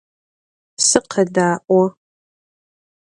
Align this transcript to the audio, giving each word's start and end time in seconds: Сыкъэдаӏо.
Сыкъэдаӏо. 0.87 1.81